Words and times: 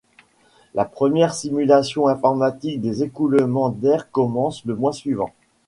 La 0.73 0.83
première 0.85 1.31
simulation 1.31 2.07
informatique 2.07 2.81
des 2.81 3.03
écoulements 3.03 3.69
d'air 3.69 4.09
commence 4.09 4.65
le 4.65 4.75
mois 4.75 4.93
suivant. 4.93 5.29